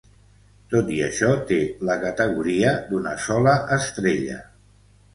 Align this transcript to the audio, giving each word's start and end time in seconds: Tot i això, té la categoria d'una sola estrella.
Tot 0.73 0.89
i 0.95 0.97
això, 1.07 1.29
té 1.51 1.59
la 1.91 1.99
categoria 2.05 2.75
d'una 2.91 3.15
sola 3.29 3.57
estrella. 3.81 4.45